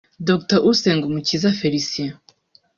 [0.27, 2.11] Dr Usengumukiza Felicien